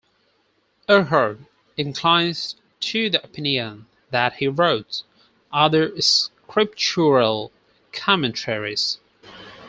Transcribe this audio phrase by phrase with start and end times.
[0.89, 1.45] Ehrhard
[1.77, 5.03] inclines to the opinion that he wrote
[5.53, 7.51] other scriptural
[7.91, 8.97] commentaries.